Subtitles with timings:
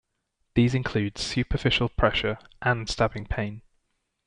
[0.55, 3.61] These include superficial pressure and stabbing pain.